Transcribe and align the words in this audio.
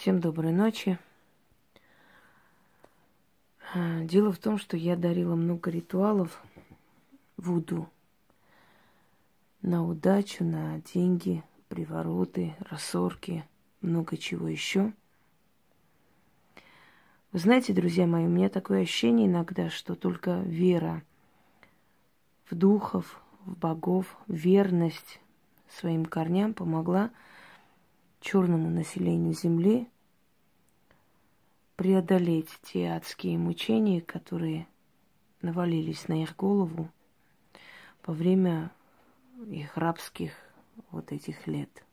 Всем 0.00 0.18
доброй 0.18 0.52
ночи. 0.52 0.98
А, 3.74 4.00
дело 4.04 4.32
в 4.32 4.38
том, 4.38 4.56
что 4.56 4.78
я 4.78 4.96
дарила 4.96 5.34
много 5.34 5.70
ритуалов 5.70 6.42
Вуду 7.36 7.86
на 9.60 9.86
удачу, 9.86 10.42
на 10.42 10.80
деньги, 10.94 11.44
привороты, 11.68 12.56
рассорки, 12.60 13.44
много 13.82 14.16
чего 14.16 14.48
еще. 14.48 14.94
Вы 17.32 17.38
знаете, 17.38 17.74
друзья 17.74 18.06
мои, 18.06 18.24
у 18.24 18.30
меня 18.30 18.48
такое 18.48 18.80
ощущение 18.84 19.26
иногда, 19.26 19.68
что 19.68 19.94
только 19.94 20.40
вера 20.46 21.02
в 22.46 22.54
духов, 22.54 23.20
в 23.44 23.54
богов, 23.54 24.16
верность 24.28 25.20
своим 25.68 26.06
корням 26.06 26.54
помогла 26.54 27.10
черному 28.20 28.68
населению 28.68 29.34
Земли 29.34 29.88
преодолеть 31.76 32.50
те 32.62 32.88
адские 32.90 33.38
мучения, 33.38 34.00
которые 34.00 34.66
навалились 35.42 36.08
на 36.08 36.22
их 36.22 36.36
голову 36.36 36.90
во 38.04 38.12
время 38.12 38.70
их 39.46 39.76
рабских 39.76 40.32
вот 40.90 41.12
этих 41.12 41.46
лет. 41.46 41.84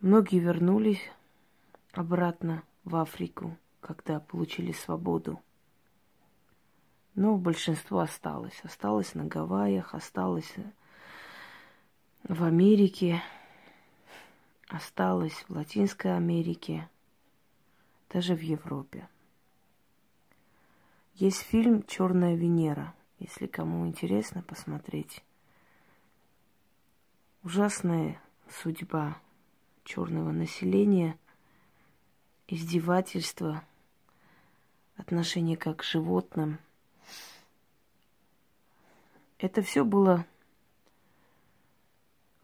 Многие 0.00 0.38
вернулись 0.38 1.10
обратно 1.92 2.62
в 2.84 2.96
Африку, 2.96 3.56
когда 3.80 4.20
получили 4.20 4.72
свободу. 4.72 5.40
Но 7.14 7.36
большинство 7.36 8.00
осталось. 8.00 8.60
Осталось 8.64 9.14
на 9.14 9.24
Гавайях, 9.24 9.94
осталось 9.94 10.52
в 12.24 12.42
Америке, 12.42 13.22
осталось 14.68 15.44
в 15.46 15.50
Латинской 15.50 16.16
Америке, 16.16 16.88
даже 18.08 18.34
в 18.34 18.40
Европе. 18.40 19.08
Есть 21.14 21.42
фильм 21.42 21.82
Черная 21.84 22.34
Венера, 22.34 22.94
если 23.18 23.46
кому 23.46 23.86
интересно 23.86 24.42
посмотреть. 24.42 25.22
Ужасная 27.42 28.18
судьба 28.48 29.18
черного 29.84 30.32
населения, 30.32 31.18
издевательство, 32.48 33.62
отношение 34.96 35.58
как 35.58 35.80
к 35.80 35.84
животным. 35.84 36.58
Это 39.38 39.60
все 39.60 39.84
было 39.84 40.26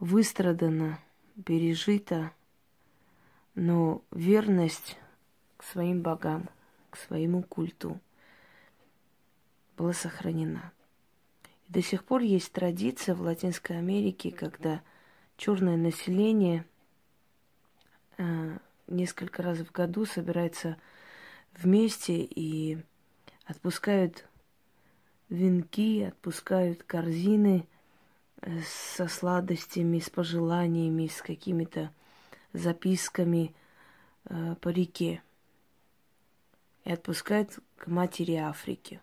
выстрадано, 0.01 0.99
пережито, 1.45 2.33
но 3.55 4.03
верность 4.11 4.97
к 5.59 5.63
своим 5.63 6.03
богам, 6.03 6.49
к 6.89 6.97
своему 6.97 7.43
культу 7.43 8.01
была 9.77 9.93
сохранена. 9.93 10.73
И 11.69 11.73
до 11.73 11.83
сих 11.83 12.05
пор 12.05 12.23
есть 12.23 12.51
традиция 12.53 13.15
в 13.15 13.21
Латинской 13.21 13.79
Америке, 13.79 14.31
когда 14.31 14.83
черное 15.37 15.77
население 15.77 16.65
э, 18.17 18.59
несколько 18.89 19.43
раз 19.43 19.59
в 19.59 19.71
году 19.71 20.07
собирается 20.07 20.79
вместе 21.53 22.25
и 22.25 22.79
отпускают 23.45 24.27
венки, 25.29 26.05
отпускают 26.05 26.83
корзины– 26.85 27.67
со 28.65 29.07
сладостями, 29.09 29.99
с 29.99 30.11
пожеланиями, 30.11 31.07
с 31.09 31.21
какими-то 31.23 31.91
записками 32.53 33.55
э, 34.25 34.55
по 34.61 34.69
реке 34.69 35.23
и 36.85 36.93
отпускает 36.93 37.59
к 37.77 37.87
матери 37.87 38.35
Африки. 38.35 39.01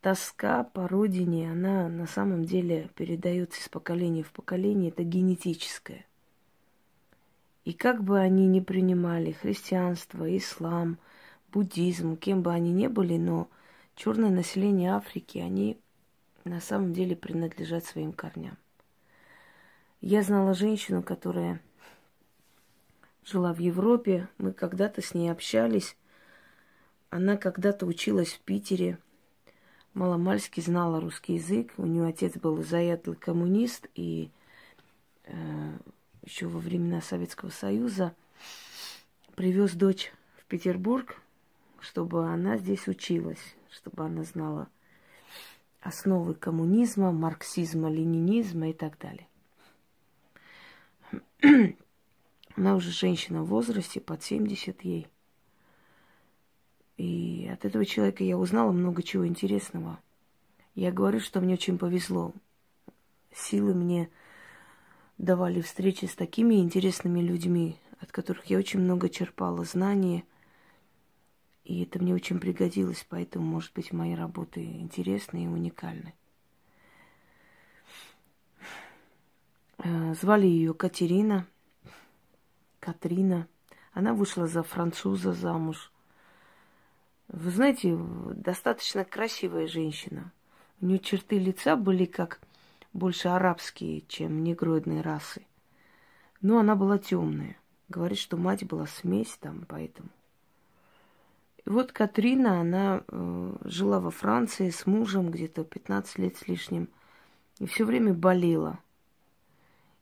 Тоска 0.00 0.64
по 0.64 0.86
родине, 0.88 1.50
она 1.50 1.88
на 1.88 2.06
самом 2.06 2.44
деле 2.44 2.90
передается 2.94 3.60
из 3.60 3.68
поколения 3.68 4.22
в 4.22 4.32
поколение, 4.32 4.90
это 4.90 5.02
генетическое. 5.02 6.04
И 7.64 7.72
как 7.72 8.04
бы 8.04 8.18
они 8.18 8.46
ни 8.46 8.60
принимали 8.60 9.32
христианство, 9.32 10.36
ислам, 10.36 10.98
буддизм, 11.52 12.16
кем 12.16 12.42
бы 12.42 12.52
они 12.52 12.72
ни 12.72 12.86
были, 12.86 13.16
но 13.16 13.48
черное 13.94 14.28
население 14.28 14.92
Африки, 14.92 15.38
они 15.38 15.78
на 16.44 16.60
самом 16.60 16.92
деле 16.92 17.16
принадлежат 17.16 17.84
своим 17.84 18.12
корням. 18.12 18.56
Я 20.00 20.22
знала 20.22 20.54
женщину, 20.54 21.02
которая 21.02 21.60
жила 23.24 23.54
в 23.54 23.58
Европе. 23.58 24.28
Мы 24.38 24.52
когда-то 24.52 25.00
с 25.00 25.14
ней 25.14 25.30
общались. 25.30 25.96
Она 27.10 27.36
когда-то 27.36 27.86
училась 27.86 28.34
в 28.34 28.40
Питере. 28.40 28.98
Маломальски 29.94 30.60
знала 30.60 31.00
русский 31.00 31.34
язык. 31.34 31.72
У 31.78 31.86
нее 31.86 32.06
отец 32.06 32.36
был 32.36 32.62
заядлый 32.62 33.16
коммунист. 33.16 33.88
И 33.94 34.30
э, 35.24 35.72
еще 36.22 36.46
во 36.46 36.58
времена 36.58 37.00
Советского 37.00 37.50
Союза 37.50 38.14
привез 39.36 39.72
дочь 39.72 40.12
в 40.36 40.44
Петербург, 40.44 41.16
чтобы 41.80 42.26
она 42.26 42.58
здесь 42.58 42.86
училась, 42.88 43.54
чтобы 43.70 44.04
она 44.04 44.24
знала 44.24 44.68
основы 45.84 46.34
коммунизма, 46.34 47.12
марксизма, 47.12 47.90
ленинизма 47.90 48.70
и 48.70 48.72
так 48.72 48.98
далее. 48.98 49.28
Она 52.56 52.74
уже 52.74 52.90
женщина 52.90 53.42
в 53.42 53.48
возрасте, 53.48 54.00
под 54.00 54.22
70 54.22 54.82
ей. 54.82 55.06
И 56.96 57.50
от 57.52 57.64
этого 57.66 57.84
человека 57.84 58.24
я 58.24 58.38
узнала 58.38 58.72
много 58.72 59.02
чего 59.02 59.26
интересного. 59.26 59.98
Я 60.74 60.90
говорю, 60.90 61.20
что 61.20 61.40
мне 61.40 61.54
очень 61.54 61.76
повезло. 61.76 62.32
Силы 63.32 63.74
мне 63.74 64.08
давали 65.18 65.60
встречи 65.60 66.06
с 66.06 66.14
такими 66.14 66.54
интересными 66.54 67.20
людьми, 67.20 67.76
от 68.00 68.10
которых 68.10 68.46
я 68.46 68.58
очень 68.58 68.80
много 68.80 69.08
черпала 69.10 69.64
знания– 69.64 70.24
и 71.64 71.82
это 71.82 71.98
мне 71.98 72.14
очень 72.14 72.40
пригодилось, 72.40 73.06
поэтому, 73.08 73.46
может 73.46 73.72
быть, 73.72 73.92
мои 73.92 74.14
работы 74.14 74.62
интересны 74.62 75.44
и 75.44 75.48
уникальны. 75.48 76.14
Э, 79.78 80.14
звали 80.14 80.46
ее 80.46 80.74
Катерина, 80.74 81.46
Катрина. 82.80 83.48
Она 83.92 84.12
вышла 84.12 84.46
за 84.46 84.62
француза 84.62 85.32
замуж. 85.32 85.90
Вы 87.28 87.50
знаете, 87.50 87.96
достаточно 88.34 89.04
красивая 89.04 89.66
женщина. 89.66 90.32
У 90.80 90.86
нее 90.86 90.98
черты 90.98 91.38
лица 91.38 91.76
были 91.76 92.04
как 92.04 92.40
больше 92.92 93.28
арабские, 93.28 94.02
чем 94.02 94.44
негроидные 94.44 95.00
расы. 95.00 95.46
Но 96.42 96.58
она 96.58 96.76
была 96.76 96.98
темная. 96.98 97.56
Говорит, 97.88 98.18
что 98.18 98.36
мать 98.36 98.64
была 98.66 98.86
смесь 98.86 99.36
там, 99.40 99.64
поэтому. 99.66 100.10
И 101.66 101.70
вот 101.70 101.92
Катрина, 101.92 102.60
она 102.60 103.02
э, 103.08 103.56
жила 103.64 103.98
во 103.98 104.10
Франции 104.10 104.68
с 104.68 104.86
мужем 104.86 105.30
где-то 105.30 105.64
15 105.64 106.18
лет 106.18 106.36
с 106.36 106.46
лишним. 106.46 106.88
И 107.58 107.66
все 107.66 107.84
время 107.84 108.12
болела. 108.12 108.78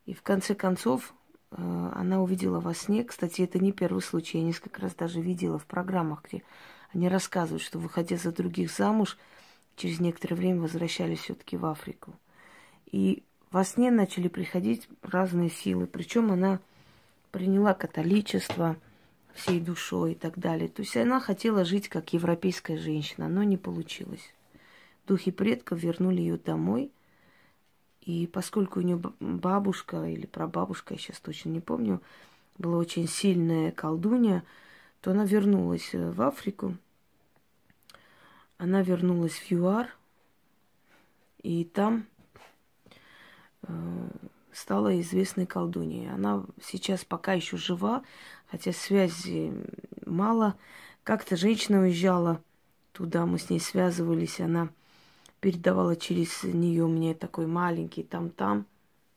И 0.04 0.14
в 0.14 0.22
конце 0.22 0.54
концов 0.54 1.14
э, 1.52 1.90
она 1.94 2.20
увидела 2.20 2.58
во 2.58 2.74
сне, 2.74 3.04
кстати, 3.04 3.42
это 3.42 3.60
не 3.60 3.70
первый 3.72 4.02
случай, 4.02 4.38
я 4.38 4.44
несколько 4.44 4.80
раз 4.80 4.94
даже 4.94 5.20
видела 5.20 5.58
в 5.58 5.66
программах, 5.66 6.24
где 6.24 6.42
они 6.92 7.08
рассказывают, 7.08 7.62
что 7.62 7.78
выходя 7.78 8.16
за 8.16 8.32
других 8.32 8.72
замуж, 8.72 9.16
через 9.76 10.00
некоторое 10.00 10.34
время 10.34 10.62
возвращались 10.62 11.20
все-таки 11.20 11.56
в 11.56 11.64
Африку. 11.64 12.12
И 12.86 13.22
во 13.52 13.64
сне 13.64 13.92
начали 13.92 14.26
приходить 14.26 14.88
разные 15.02 15.48
силы. 15.48 15.86
Причем 15.86 16.32
она 16.32 16.58
приняла 17.30 17.72
католичество– 17.72 18.76
всей 19.34 19.60
душой 19.60 20.12
и 20.12 20.14
так 20.14 20.38
далее. 20.38 20.68
То 20.68 20.82
есть 20.82 20.96
она 20.96 21.20
хотела 21.20 21.64
жить 21.64 21.88
как 21.88 22.12
европейская 22.12 22.76
женщина, 22.76 23.28
но 23.28 23.42
не 23.42 23.56
получилось. 23.56 24.32
Духи 25.06 25.30
предков 25.30 25.80
вернули 25.80 26.20
ее 26.20 26.38
домой. 26.38 26.92
И 28.00 28.26
поскольку 28.26 28.80
у 28.80 28.82
нее 28.82 29.00
бабушка 29.20 30.04
или 30.04 30.26
прабабушка, 30.26 30.94
я 30.94 31.00
сейчас 31.00 31.20
точно 31.20 31.50
не 31.50 31.60
помню, 31.60 32.00
была 32.58 32.78
очень 32.78 33.08
сильная 33.08 33.70
колдунья, 33.70 34.42
то 35.00 35.12
она 35.12 35.24
вернулась 35.24 35.90
э, 35.94 36.10
в 36.10 36.20
Африку. 36.22 36.76
Она 38.58 38.82
вернулась 38.82 39.34
в 39.34 39.50
ЮАР. 39.50 39.88
И 41.42 41.64
там 41.64 42.06
э, 43.62 44.08
стала 44.52 45.00
известной 45.00 45.46
колдуньей. 45.46 46.10
Она 46.10 46.44
сейчас 46.62 47.04
пока 47.04 47.32
еще 47.32 47.56
жива, 47.56 48.02
хотя 48.52 48.72
связи 48.72 49.50
мало. 50.04 50.56
Как-то 51.04 51.36
женщина 51.36 51.80
уезжала 51.80 52.44
туда, 52.92 53.24
мы 53.24 53.38
с 53.38 53.48
ней 53.48 53.58
связывались, 53.58 54.40
она 54.40 54.68
передавала 55.40 55.96
через 55.96 56.44
нее 56.44 56.86
мне 56.86 57.14
такой 57.14 57.46
маленький 57.46 58.04
там-там, 58.04 58.66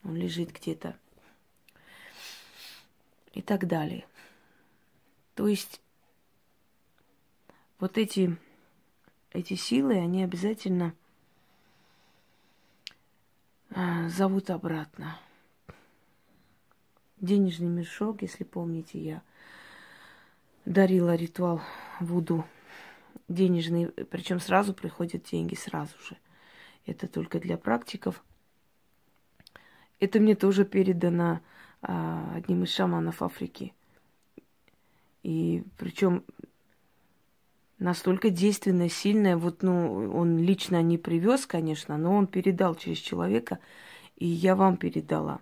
он 0.03 0.15
лежит 0.15 0.51
где-то. 0.51 0.95
и 3.33 3.41
так 3.41 3.67
далее. 3.67 4.07
То 5.35 5.47
есть 5.49 5.81
вот 7.79 7.97
эти, 7.97 8.37
эти 9.31 9.55
силы, 9.55 9.95
они 9.95 10.23
обязательно 10.23 10.95
а, 13.71 14.07
зовут 14.07 14.49
обратно. 14.49 15.19
Денежный 17.25 17.69
мешок, 17.69 18.21
если 18.21 18.43
помните, 18.43 18.99
я 18.99 19.21
дарила 20.65 21.15
ритуал 21.15 21.59
Вуду 21.99 22.45
денежный, 23.27 23.87
причем 23.87 24.39
сразу 24.39 24.75
приходят 24.75 25.23
деньги, 25.23 25.55
сразу 25.55 25.97
же. 26.07 26.17
Это 26.85 27.07
только 27.07 27.39
для 27.39 27.57
практиков. 27.57 28.23
Это 29.99 30.19
мне 30.19 30.35
тоже 30.35 30.65
передано 30.65 31.39
а, 31.81 32.31
одним 32.35 32.63
из 32.63 32.69
шаманов 32.69 33.23
Африки. 33.23 33.73
И 35.23 35.63
причем 35.79 36.23
настолько 37.79 38.29
действенное, 38.29 38.89
сильное. 38.89 39.35
Вот, 39.35 39.63
ну, 39.63 40.11
он 40.15 40.37
лично 40.37 40.79
не 40.83 40.99
привез, 40.99 41.47
конечно, 41.47 41.97
но 41.97 42.15
он 42.15 42.27
передал 42.27 42.75
через 42.75 42.99
человека, 42.99 43.57
и 44.15 44.27
я 44.27 44.55
вам 44.55 44.77
передала. 44.77 45.41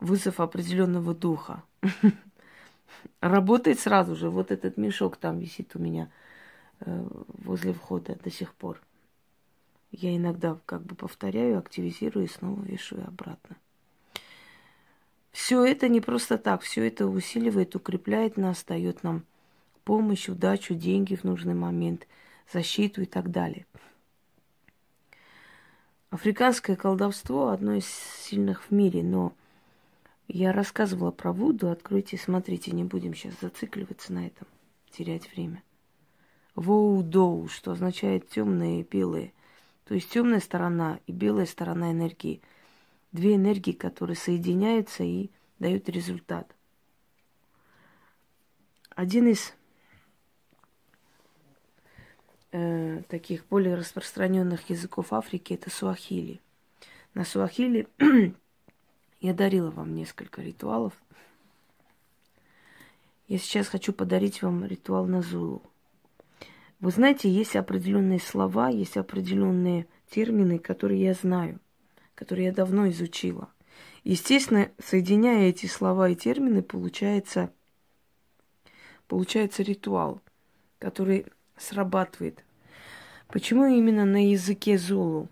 Вызов 0.00 0.40
определенного 0.40 1.14
духа. 1.14 1.62
Работает 3.20 3.80
сразу 3.80 4.14
же. 4.14 4.30
Вот 4.30 4.50
этот 4.50 4.76
мешок 4.76 5.16
там 5.16 5.38
висит 5.38 5.74
у 5.74 5.78
меня 5.78 6.10
э, 6.80 7.06
возле 7.44 7.72
входа 7.72 8.16
до 8.22 8.30
сих 8.30 8.54
пор. 8.54 8.80
Я 9.90 10.14
иногда 10.14 10.58
как 10.66 10.82
бы 10.82 10.94
повторяю, 10.94 11.58
активизирую 11.58 12.26
и 12.26 12.28
снова 12.28 12.60
вешаю 12.62 13.06
обратно. 13.06 13.56
Все 15.32 15.64
это 15.64 15.88
не 15.88 16.00
просто 16.00 16.36
так, 16.36 16.62
все 16.62 16.86
это 16.86 17.06
усиливает, 17.06 17.74
укрепляет 17.74 18.36
нас, 18.36 18.64
дает 18.64 19.02
нам 19.02 19.24
помощь, 19.84 20.28
удачу, 20.28 20.74
деньги 20.74 21.14
в 21.14 21.24
нужный 21.24 21.54
момент, 21.54 22.06
защиту 22.52 23.02
и 23.02 23.06
так 23.06 23.30
далее. 23.30 23.66
Африканское 26.10 26.76
колдовство 26.76 27.48
одно 27.48 27.74
из 27.74 27.86
сильных 27.86 28.64
в 28.64 28.70
мире, 28.70 29.02
но 29.02 29.32
я 30.28 30.52
рассказывала 30.52 31.10
про 31.10 31.32
Вуду, 31.32 31.70
откройте, 31.70 32.18
смотрите, 32.18 32.70
не 32.70 32.84
будем 32.84 33.14
сейчас 33.14 33.34
зацикливаться 33.40 34.12
на 34.12 34.26
этом, 34.26 34.46
терять 34.90 35.30
время. 35.32 35.62
Воудоу, 36.54 37.48
что 37.48 37.72
означает 37.72 38.28
темные 38.28 38.80
и 38.80 38.84
белые. 38.84 39.32
То 39.84 39.94
есть 39.94 40.10
темная 40.10 40.40
сторона 40.40 41.00
и 41.06 41.12
белая 41.12 41.46
сторона 41.46 41.92
энергии. 41.92 42.42
Две 43.12 43.36
энергии, 43.36 43.72
которые 43.72 44.16
соединяются 44.16 45.02
и 45.02 45.30
дают 45.58 45.88
результат. 45.88 46.54
Один 48.90 49.28
из 49.28 49.54
э, 52.52 53.02
таких 53.08 53.46
более 53.46 53.76
распространенных 53.76 54.68
языков 54.68 55.12
Африки 55.12 55.54
это 55.54 55.70
суахили. 55.70 56.40
На 57.14 57.24
суахили 57.24 57.88
я 59.20 59.34
дарила 59.34 59.70
вам 59.70 59.94
несколько 59.94 60.42
ритуалов. 60.42 60.92
Я 63.26 63.38
сейчас 63.38 63.68
хочу 63.68 63.92
подарить 63.92 64.42
вам 64.42 64.64
ритуал 64.64 65.06
на 65.06 65.22
Зулу. 65.22 65.62
Вы 66.80 66.90
знаете, 66.92 67.28
есть 67.28 67.56
определенные 67.56 68.20
слова, 68.20 68.68
есть 68.68 68.96
определенные 68.96 69.86
термины, 70.08 70.58
которые 70.58 71.02
я 71.02 71.14
знаю, 71.14 71.60
которые 72.14 72.46
я 72.46 72.52
давно 72.52 72.88
изучила. 72.88 73.50
Естественно, 74.04 74.70
соединяя 74.78 75.48
эти 75.48 75.66
слова 75.66 76.08
и 76.08 76.14
термины, 76.14 76.62
получается, 76.62 77.52
получается 79.08 79.62
ритуал, 79.62 80.22
который 80.78 81.26
срабатывает. 81.56 82.44
Почему 83.26 83.66
именно 83.66 84.04
на 84.04 84.30
языке 84.30 84.78
Зулу? 84.78 85.28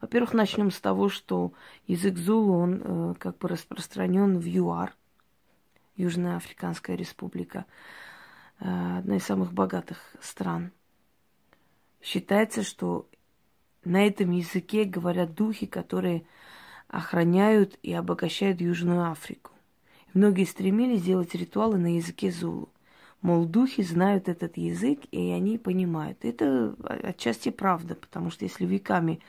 Во-первых, 0.00 0.34
начнем 0.34 0.70
с 0.70 0.80
того, 0.80 1.08
что 1.08 1.52
язык 1.86 2.18
Зулу, 2.18 2.58
он 2.58 2.82
э, 2.84 3.14
как 3.18 3.38
бы 3.38 3.48
распространен 3.48 4.38
в 4.38 4.44
ЮАР, 4.44 4.94
Южная 5.96 6.36
Африканская 6.36 6.96
Республика, 6.96 7.64
э, 8.60 8.98
одна 8.98 9.16
из 9.16 9.24
самых 9.24 9.52
богатых 9.52 9.98
стран. 10.20 10.70
Считается, 12.02 12.62
что 12.62 13.08
на 13.84 14.06
этом 14.06 14.32
языке 14.32 14.84
говорят 14.84 15.34
духи, 15.34 15.66
которые 15.66 16.26
охраняют 16.88 17.78
и 17.82 17.92
обогащают 17.92 18.60
Южную 18.60 19.10
Африку. 19.10 19.52
Многие 20.12 20.44
стремились 20.44 21.00
сделать 21.00 21.34
ритуалы 21.34 21.78
на 21.78 21.96
языке 21.96 22.30
Зулу. 22.30 22.68
Мол, 23.22 23.46
духи 23.46 23.82
знают 23.82 24.28
этот 24.28 24.56
язык, 24.56 25.00
и 25.10 25.30
они 25.30 25.58
понимают. 25.58 26.24
Это 26.24 26.76
отчасти 26.84 27.48
правда, 27.48 27.94
потому 27.94 28.30
что 28.30 28.44
если 28.44 28.66
веками 28.66 29.20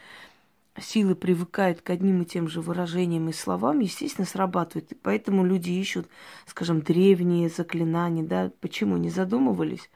силы 0.79 1.15
привыкают 1.15 1.81
к 1.81 1.89
одним 1.89 2.21
и 2.21 2.25
тем 2.25 2.47
же 2.47 2.61
выражениям 2.61 3.29
и 3.29 3.33
словам, 3.33 3.79
естественно, 3.79 4.25
срабатывает. 4.25 4.91
поэтому 5.01 5.45
люди 5.45 5.71
ищут, 5.71 6.07
скажем, 6.45 6.81
древние 6.81 7.49
заклинания, 7.49 8.23
да, 8.23 8.51
почему 8.61 8.97
не 8.97 9.09
задумывались? 9.09 9.89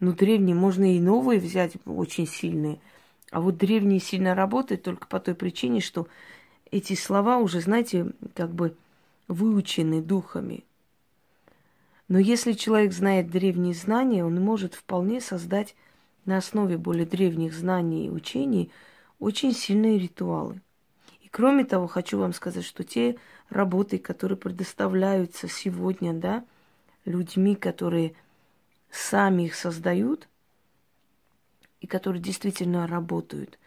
Ну, 0.00 0.12
древние 0.12 0.56
можно 0.56 0.96
и 0.96 1.00
новые 1.00 1.40
взять, 1.40 1.74
очень 1.86 2.26
сильные. 2.26 2.80
А 3.30 3.40
вот 3.40 3.56
древние 3.56 4.00
сильно 4.00 4.34
работают 4.34 4.82
только 4.82 5.06
по 5.06 5.20
той 5.20 5.34
причине, 5.34 5.80
что 5.80 6.08
эти 6.70 6.94
слова 6.94 7.38
уже, 7.38 7.60
знаете, 7.60 8.12
как 8.34 8.52
бы 8.52 8.76
выучены 9.28 10.02
духами. 10.02 10.64
Но 12.08 12.18
если 12.18 12.52
человек 12.52 12.92
знает 12.92 13.30
древние 13.30 13.74
знания, 13.74 14.24
он 14.24 14.34
может 14.34 14.74
вполне 14.74 15.20
создать 15.20 15.74
на 16.24 16.36
основе 16.36 16.76
более 16.76 17.06
древних 17.06 17.54
знаний 17.54 18.06
и 18.06 18.10
учений 18.10 18.70
очень 19.22 19.52
сильные 19.52 19.98
ритуалы. 19.98 20.60
И 21.20 21.28
кроме 21.28 21.64
того, 21.64 21.86
хочу 21.86 22.18
вам 22.18 22.32
сказать, 22.32 22.64
что 22.64 22.84
те 22.84 23.16
работы, 23.48 23.98
которые 23.98 24.36
предоставляются 24.36 25.48
сегодня, 25.48 26.12
да, 26.12 26.44
людьми, 27.04 27.54
которые 27.54 28.14
сами 28.90 29.44
их 29.44 29.54
создают 29.54 30.28
и 31.80 31.86
которые 31.86 32.22
действительно 32.22 32.86
работают, 32.86 33.58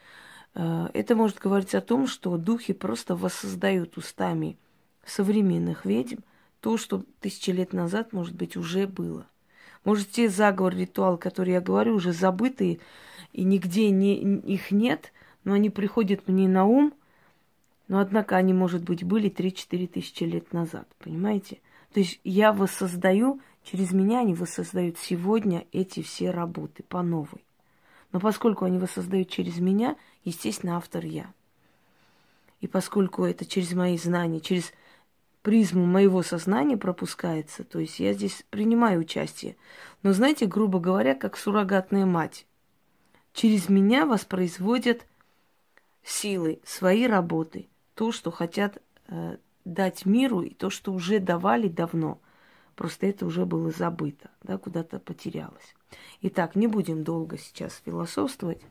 э, 0.53 0.89
это 0.93 1.15
может 1.15 1.39
говорить 1.39 1.75
о 1.75 1.81
том, 1.81 2.07
что 2.07 2.37
духи 2.37 2.73
просто 2.73 3.15
воссоздают 3.15 3.97
устами 3.97 4.57
современных 5.05 5.85
ведьм– 5.85 6.21
то, 6.65 6.77
что 6.77 7.03
тысячи 7.19 7.51
лет 7.51 7.73
назад, 7.73 8.11
может 8.11 8.33
быть, 8.33 8.57
уже 8.57 8.87
было. 8.87 9.27
Может, 9.83 10.09
те 10.09 10.29
заговоры, 10.29 10.79
ритуалы, 10.79 11.19
которые 11.19 11.53
я 11.53 11.61
говорю, 11.61 11.93
уже 11.93 12.11
забытые, 12.11 12.79
и 13.33 13.43
нигде 13.43 13.91
не, 13.91 14.15
их 14.17 14.71
нет, 14.71 15.13
но 15.45 15.53
они 15.53 15.69
приходят 15.69 16.27
мне 16.27 16.49
на 16.49 16.65
ум, 16.65 16.93
но, 17.87 17.99
однако, 17.99 18.35
они, 18.35 18.51
может 18.51 18.83
быть, 18.83 19.03
были 19.03 19.29
3-4 19.29 19.87
тысячи 19.87 20.23
лет 20.23 20.51
назад, 20.51 20.87
понимаете? 20.99 21.59
То 21.93 21.99
есть 21.99 22.19
я 22.23 22.51
воссоздаю, 22.51 23.39
через 23.63 23.93
меня 23.93 24.19
они 24.19 24.33
воссоздают 24.33 24.97
сегодня 24.97 25.65
эти 25.71 26.01
все 26.01 26.31
работы 26.31 26.83
по 26.83 27.03
новой. 27.03 27.45
Но 28.11 28.19
поскольку 28.19 28.65
они 28.65 28.79
воссоздают 28.79 29.29
через 29.29 29.59
меня, 29.59 29.95
естественно, 30.23 30.77
автор 30.77 31.05
я. 31.05 31.31
И 32.59 32.67
поскольку 32.67 33.23
это 33.23 33.45
через 33.45 33.73
мои 33.73 33.97
знания, 33.97 34.39
через 34.39 34.73
призму 35.43 35.85
моего 35.85 36.23
сознания 36.23 36.75
пропускается. 36.75 37.63
То 37.63 37.79
есть 37.79 37.99
я 37.99 38.13
здесь 38.13 38.43
принимаю 38.49 39.01
участие. 39.01 39.57
Но 40.01 40.11
знаете, 40.11 40.47
грубо 40.47 40.79
говоря, 40.79 41.13
как 41.13 41.37
суррогатная 41.37 42.07
мать. 42.07 42.47
Через 43.31 43.69
меня 43.69 44.07
воспроизводят 44.07 45.05
силы, 46.05 46.59
свои 46.63 47.07
работы, 47.07 47.67
то, 47.95 48.11
что 48.11 48.31
хотят 48.31 48.81
э, 49.07 49.37
дать 49.65 50.05
миру, 50.05 50.41
и 50.41 50.53
то, 50.53 50.69
что 50.69 50.93
уже 50.93 51.19
давали 51.19 51.67
давно. 51.67 52.19
Просто 52.75 53.07
это 53.07 53.25
уже 53.25 53.45
было 53.45 53.71
забыто, 53.71 54.29
да, 54.43 54.57
куда-то 54.57 54.99
потерялось. 54.99 55.75
Итак, 56.21 56.55
не 56.55 56.67
будем 56.67 57.03
долго 57.03 57.37
сейчас 57.37 57.81
философствовать. 57.85 58.61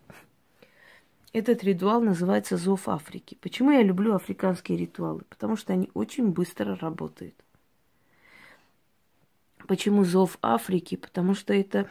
Этот 1.33 1.65
ритуал 1.65 2.01
называется 2.01 2.57
зов 2.57 2.89
Африки. 2.89 3.37
Почему 3.41 3.73
я 3.73 3.83
люблю 3.83 4.15
африканские 4.15 4.79
ритуалы? 4.79 5.23
Потому 5.29 5.57
что 5.57 5.73
они 5.73 5.91
очень 5.95 6.29
быстро 6.29 6.77
работают. 6.77 7.35
Почему 9.67 10.05
зов 10.05 10.39
Африки? 10.43 10.97
Потому 10.97 11.35
что 11.35 11.53
это 11.53 11.89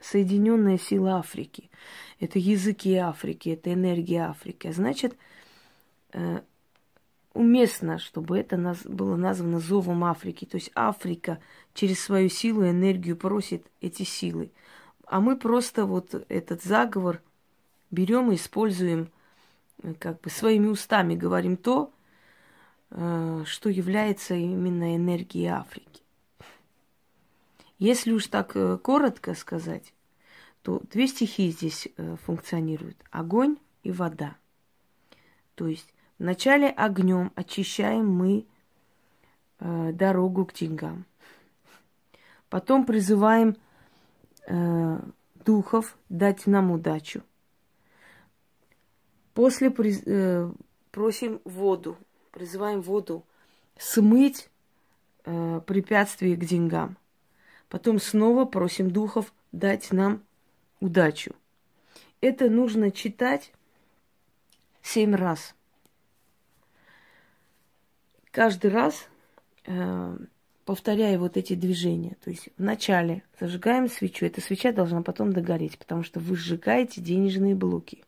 соединенная 0.00 0.78
сила 0.78 1.16
Африки. 1.16 1.70
Это 2.20 2.38
языки 2.38 2.94
Африки, 2.96 3.50
это 3.50 3.72
энергия 3.72 4.28
Африки. 4.28 4.70
Значит, 4.70 5.16
э, 6.12 6.40
уместно, 7.34 7.98
чтобы 7.98 8.38
это 8.38 8.56
было 8.86 9.16
названо 9.16 9.60
зовом 9.60 10.04
Африки. 10.04 10.44
То 10.44 10.56
есть 10.56 10.70
Африка 10.74 11.38
через 11.74 12.00
свою 12.00 12.28
силу 12.28 12.64
и 12.64 12.70
энергию 12.70 13.16
просит 13.16 13.66
эти 13.80 14.02
силы. 14.02 14.50
А 15.06 15.20
мы 15.20 15.36
просто 15.36 15.86
вот 15.86 16.26
этот 16.28 16.62
заговор 16.62 17.20
берем 17.90 18.32
и 18.32 18.36
используем, 18.36 19.10
э, 19.82 19.94
как 19.94 20.20
бы 20.20 20.30
своими 20.30 20.66
устами 20.66 21.14
говорим 21.14 21.56
то, 21.56 21.92
э, 22.90 23.44
что 23.46 23.68
является 23.68 24.34
именно 24.34 24.96
энергией 24.96 25.46
Африки. 25.46 26.02
Если 27.78 28.12
уж 28.12 28.26
так 28.26 28.56
э, 28.56 28.78
коротко 28.78 29.34
сказать, 29.34 29.92
то 30.62 30.80
две 30.90 31.06
стихии 31.06 31.50
здесь 31.50 31.88
э, 31.96 32.16
функционируют. 32.24 32.96
Огонь 33.10 33.58
и 33.82 33.92
вода. 33.92 34.36
То 35.54 35.66
есть 35.66 35.92
вначале 36.18 36.68
огнем 36.68 37.32
очищаем 37.34 38.08
мы 38.08 38.46
э, 39.60 39.92
дорогу 39.92 40.46
к 40.46 40.54
деньгам. 40.54 41.04
Потом 42.48 42.86
призываем 42.86 43.56
духов 45.44 45.96
дать 46.08 46.46
нам 46.46 46.70
удачу. 46.70 47.22
После 49.32 49.70
приз, 49.70 50.02
э, 50.06 50.50
просим 50.90 51.40
воду, 51.44 51.96
призываем 52.32 52.80
воду 52.80 53.24
смыть 53.78 54.48
э, 55.24 55.60
препятствия 55.66 56.36
к 56.36 56.44
деньгам. 56.44 56.96
Потом 57.68 57.98
снова 57.98 58.44
просим 58.44 58.90
духов 58.90 59.32
дать 59.52 59.90
нам 59.92 60.22
удачу. 60.80 61.34
Это 62.20 62.48
нужно 62.48 62.90
читать 62.90 63.52
семь 64.82 65.14
раз. 65.14 65.54
Каждый 68.30 68.70
раз 68.70 69.08
э, 69.64 70.18
повторяя 70.64 71.18
вот 71.18 71.36
эти 71.36 71.54
движения. 71.54 72.16
То 72.22 72.30
есть 72.30 72.50
вначале 72.58 73.22
зажигаем 73.40 73.88
свечу. 73.88 74.26
Эта 74.26 74.40
свеча 74.40 74.72
должна 74.72 75.02
потом 75.02 75.32
догореть, 75.32 75.78
потому 75.78 76.02
что 76.02 76.20
вы 76.20 76.36
сжигаете 76.36 77.00
денежные 77.00 77.54
блоки. 77.54 78.04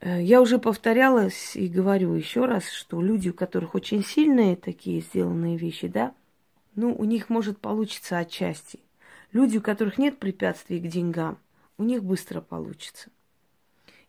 Э, 0.00 0.22
я 0.22 0.40
уже 0.40 0.58
повторялась 0.58 1.54
и 1.56 1.68
говорю 1.68 2.14
еще 2.14 2.46
раз, 2.46 2.68
что 2.70 3.02
люди, 3.02 3.28
у 3.28 3.34
которых 3.34 3.74
очень 3.74 4.04
сильные 4.04 4.56
такие 4.56 5.00
сделанные 5.00 5.56
вещи, 5.56 5.88
да, 5.88 6.14
ну, 6.74 6.94
у 6.94 7.04
них 7.04 7.28
может 7.28 7.58
получиться 7.58 8.18
отчасти. 8.18 8.80
Люди, 9.32 9.58
у 9.58 9.62
которых 9.62 9.98
нет 9.98 10.18
препятствий 10.18 10.80
к 10.80 10.86
деньгам, 10.86 11.38
у 11.78 11.84
них 11.84 12.02
быстро 12.02 12.40
получится. 12.40 13.10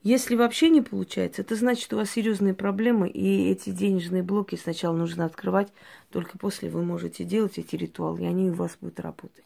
Если 0.03 0.35
вообще 0.35 0.69
не 0.69 0.81
получается, 0.81 1.43
это 1.43 1.55
значит, 1.55 1.93
у 1.93 1.97
вас 1.97 2.09
серьезные 2.09 2.55
проблемы, 2.55 3.07
и 3.07 3.49
эти 3.51 3.69
денежные 3.69 4.23
блоки 4.23 4.55
сначала 4.55 4.95
нужно 4.95 5.25
открывать, 5.25 5.71
только 6.09 6.39
после 6.39 6.69
вы 6.69 6.83
можете 6.83 7.23
делать 7.23 7.59
эти 7.59 7.75
ритуалы, 7.75 8.21
и 8.21 8.25
они 8.25 8.49
у 8.49 8.53
вас 8.53 8.77
будут 8.81 8.99
работать. 8.99 9.45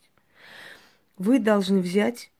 Вы 1.17 1.39
должны 1.39 1.81
взять 1.81 2.31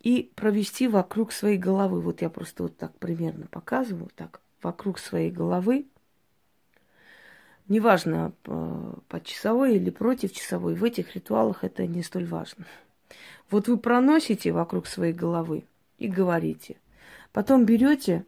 и 0.00 0.30
провести 0.34 0.86
вокруг 0.86 1.32
своей 1.32 1.56
головы. 1.56 2.00
Вот 2.00 2.20
я 2.20 2.28
просто 2.28 2.64
вот 2.64 2.76
так 2.76 2.96
примерно 2.98 3.46
показываю, 3.46 4.10
так, 4.14 4.40
вокруг 4.62 4.98
своей 4.98 5.30
головы. 5.30 5.86
Неважно, 7.68 8.32
по 8.44 9.20
часовой 9.22 9.76
или 9.76 9.90
против 9.90 10.32
часовой, 10.32 10.74
в 10.74 10.84
этих 10.84 11.14
ритуалах 11.14 11.64
это 11.64 11.86
не 11.86 12.02
столь 12.02 12.26
важно. 12.26 12.64
Вот 13.50 13.68
вы 13.68 13.76
проносите 13.76 14.52
вокруг 14.52 14.86
своей 14.86 15.12
головы 15.12 15.64
и 15.98 16.08
говорите– 16.08 16.76
Потом 17.36 17.66
берете, 17.66 18.24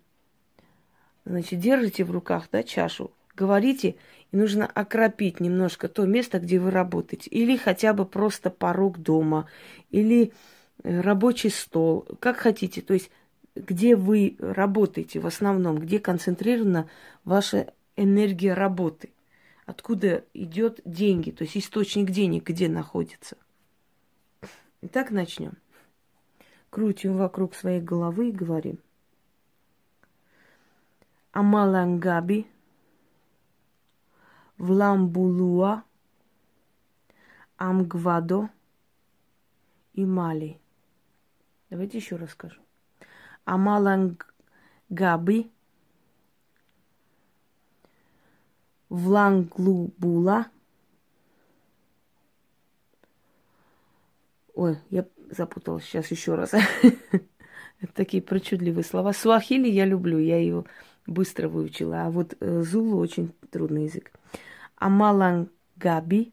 значит, 1.24 1.58
держите 1.60 2.04
в 2.04 2.10
руках, 2.10 2.50
да, 2.52 2.62
чашу, 2.62 3.10
говорите, 3.34 3.96
и 4.32 4.36
нужно 4.36 4.66
окропить 4.66 5.40
немножко 5.40 5.88
то 5.88 6.04
место, 6.04 6.40
где 6.40 6.60
вы 6.60 6.70
работаете. 6.70 7.30
Или 7.30 7.56
хотя 7.56 7.94
бы 7.94 8.04
просто 8.04 8.50
порог 8.50 8.98
дома, 8.98 9.48
или 9.88 10.34
э, 10.82 11.00
рабочий 11.00 11.48
стол, 11.48 12.06
как 12.20 12.36
хотите. 12.36 12.82
То 12.82 12.92
есть, 12.92 13.10
где 13.54 13.96
вы 13.96 14.36
работаете 14.40 15.20
в 15.20 15.26
основном, 15.26 15.78
где 15.78 16.00
концентрирована 16.00 16.86
ваша 17.24 17.72
энергия 17.96 18.52
работы. 18.52 19.08
Откуда 19.68 20.24
идет 20.32 20.80
деньги, 20.86 21.30
то 21.30 21.44
есть 21.44 21.58
источник 21.58 22.08
денег, 22.08 22.48
где 22.48 22.70
находится. 22.70 23.36
Итак, 24.80 25.10
начнем. 25.10 25.58
Крутим 26.70 27.18
вокруг 27.18 27.54
своей 27.54 27.82
головы 27.82 28.30
и 28.30 28.32
говорим. 28.32 28.78
Амалангаби, 31.32 32.46
Вламбулуа, 34.56 35.82
Амгвадо 37.58 38.48
и 39.92 40.06
Мали. 40.06 40.58
Давайте 41.68 41.98
еще 41.98 42.16
расскажу. 42.16 42.62
Амалангаби, 43.44 45.52
Вланглубула. 48.88 50.46
Ой, 54.54 54.78
я 54.90 55.06
запуталась. 55.30 55.84
Сейчас 55.84 56.10
еще 56.10 56.34
раз. 56.34 56.52
Такие 57.94 58.22
причудливые 58.22 58.84
слова. 58.84 59.12
Суахили 59.12 59.68
я 59.68 59.84
люблю, 59.84 60.18
я 60.18 60.42
его 60.42 60.66
быстро 61.06 61.48
выучила. 61.48 62.06
А 62.06 62.10
вот 62.10 62.36
э, 62.40 62.62
Зулу 62.62 62.98
очень 62.98 63.32
трудный 63.50 63.84
язык. 63.84 64.12
Амалангаби, 64.76 66.32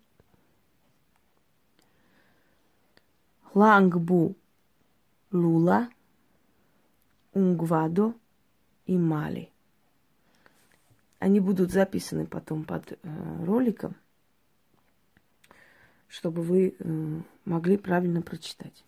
Лангбу 3.53 4.35
Лула, 5.31 5.89
Унгвадо 7.33 8.13
и 8.85 8.97
Мали. 8.97 9.50
Они 11.19 11.39
будут 11.39 11.72
записаны 11.72 12.25
потом 12.25 12.63
под 12.65 12.91
э, 12.91 12.98
роликом, 13.43 13.95
чтобы 16.07 16.41
вы 16.41 16.75
э, 16.77 17.22
могли 17.45 17.77
правильно 17.77 18.22
прочитать. 18.22 18.84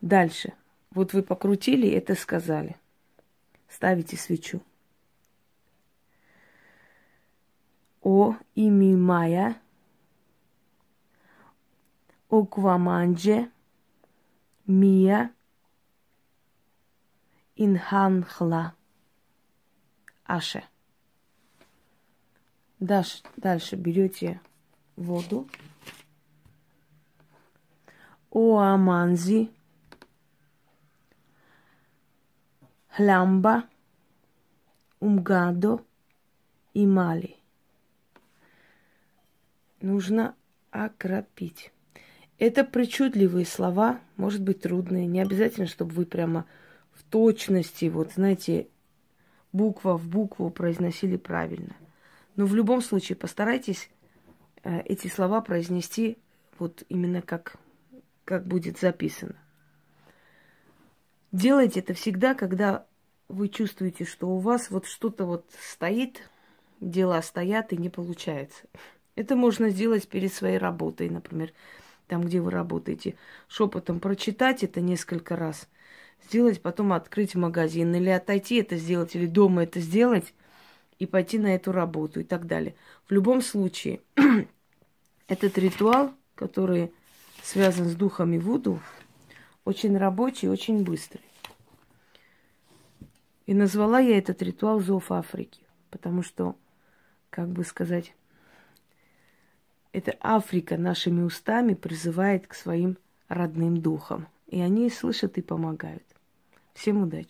Дальше. 0.00 0.54
Вот 0.90 1.12
вы 1.12 1.22
покрутили, 1.22 1.88
это 1.88 2.14
сказали 2.14 2.76
ставите 3.70 4.16
свечу. 4.16 4.60
О 8.02 8.36
ими 8.54 8.94
Майя, 8.96 9.60
о 12.28 12.44
Кваманже, 12.44 13.50
Мия, 14.66 15.32
Инханхла, 17.56 18.74
Аше. 20.30 20.62
Дальше, 22.78 23.22
дальше 23.36 23.74
берете 23.74 24.40
воду. 24.94 25.48
О 28.30 28.58
Аманзи, 28.60 29.50
Хлямба, 32.90 33.64
Умгадо 35.00 35.84
и 36.74 36.86
Мали. 36.86 37.36
Нужно 39.80 40.36
окропить. 40.70 41.72
Это 42.38 42.62
причудливые 42.62 43.46
слова, 43.46 43.98
может 44.16 44.42
быть 44.42 44.60
трудные. 44.60 45.06
Не 45.06 45.22
обязательно, 45.22 45.66
чтобы 45.66 45.92
вы 45.92 46.06
прямо 46.06 46.46
в 46.92 47.02
точности, 47.02 47.86
вот 47.86 48.12
знаете, 48.12 48.68
буква 49.52 49.96
в 49.96 50.08
букву 50.08 50.50
произносили 50.50 51.16
правильно. 51.16 51.76
Но 52.36 52.46
в 52.46 52.54
любом 52.54 52.82
случае 52.82 53.16
постарайтесь 53.16 53.90
э, 54.62 54.80
эти 54.82 55.08
слова 55.08 55.40
произнести 55.40 56.18
вот 56.58 56.84
именно 56.88 57.22
как, 57.22 57.56
как 58.24 58.46
будет 58.46 58.78
записано. 58.78 59.36
Делайте 61.32 61.80
это 61.80 61.94
всегда, 61.94 62.34
когда 62.34 62.86
вы 63.28 63.48
чувствуете, 63.48 64.04
что 64.04 64.28
у 64.28 64.38
вас 64.38 64.70
вот 64.70 64.86
что-то 64.86 65.24
вот 65.24 65.46
стоит, 65.60 66.28
дела 66.80 67.22
стоят 67.22 67.72
и 67.72 67.76
не 67.76 67.88
получается. 67.88 68.64
Это 69.14 69.36
можно 69.36 69.68
сделать 69.70 70.08
перед 70.08 70.32
своей 70.32 70.58
работой, 70.58 71.08
например, 71.08 71.52
там, 72.08 72.22
где 72.22 72.40
вы 72.40 72.50
работаете. 72.50 73.16
Шепотом 73.48 74.00
прочитать 74.00 74.64
это 74.64 74.80
несколько 74.80 75.36
раз, 75.36 75.68
сделать, 76.24 76.62
потом 76.62 76.92
открыть 76.92 77.34
магазин, 77.34 77.94
или 77.94 78.08
отойти 78.08 78.56
это 78.56 78.76
сделать, 78.76 79.14
или 79.14 79.26
дома 79.26 79.62
это 79.62 79.80
сделать, 79.80 80.34
и 80.98 81.06
пойти 81.06 81.38
на 81.38 81.54
эту 81.54 81.72
работу 81.72 82.20
и 82.20 82.24
так 82.24 82.46
далее. 82.46 82.74
В 83.08 83.12
любом 83.12 83.42
случае, 83.42 84.00
этот 85.28 85.58
ритуал, 85.58 86.12
который 86.34 86.92
связан 87.42 87.86
с 87.86 87.94
духами 87.94 88.38
Вуду, 88.38 88.80
очень 89.64 89.96
рабочий, 89.96 90.48
очень 90.48 90.84
быстрый. 90.84 91.24
И 93.46 93.54
назвала 93.54 93.98
я 93.98 94.18
этот 94.18 94.42
ритуал 94.42 94.80
«Зов 94.80 95.10
Африки», 95.10 95.62
потому 95.90 96.22
что, 96.22 96.54
как 97.30 97.48
бы 97.48 97.64
сказать, 97.64 98.14
это 99.92 100.16
Африка 100.20 100.76
нашими 100.76 101.22
устами 101.22 101.74
призывает 101.74 102.46
к 102.46 102.54
своим 102.54 102.96
родным 103.28 103.80
духам. 103.80 104.28
И 104.46 104.60
они 104.60 104.90
слышат 104.90 105.38
и 105.38 105.42
помогают. 105.42 106.04
Всем 106.74 107.02
удачи! 107.02 107.28